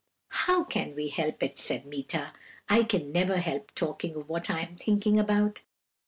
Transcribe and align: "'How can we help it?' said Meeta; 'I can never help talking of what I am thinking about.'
"'How 0.29 0.63
can 0.63 0.95
we 0.95 1.09
help 1.09 1.43
it?' 1.43 1.59
said 1.59 1.85
Meeta; 1.85 2.33
'I 2.69 2.85
can 2.85 3.11
never 3.11 3.37
help 3.37 3.69
talking 3.75 4.15
of 4.15 4.27
what 4.27 4.49
I 4.49 4.61
am 4.61 4.75
thinking 4.75 5.19
about.' 5.19 5.61